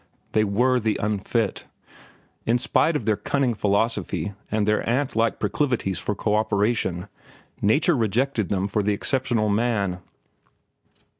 They 0.31 0.43
were 0.43 0.79
the 0.79 0.99
unfit. 0.99 1.67
In 2.47 2.57
spite 2.57 2.95
of 2.95 3.05
their 3.05 3.15
cunning 3.15 3.53
philosophy 3.53 4.33
and 4.49 4.61
of 4.61 4.65
their 4.65 4.81
antlike 4.89 5.37
proclivities 5.37 5.99
for 5.99 6.15
coöperation, 6.15 7.07
Nature 7.61 7.95
rejected 7.95 8.49
them 8.49 8.67
for 8.67 8.81
the 8.81 8.93
exceptional 8.93 9.47
man. 9.47 9.99